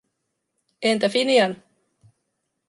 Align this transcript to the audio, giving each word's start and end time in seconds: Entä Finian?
Entä 0.89 1.09
Finian? 1.15 1.53